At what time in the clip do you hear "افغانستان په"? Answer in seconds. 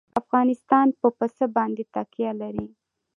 0.21-1.07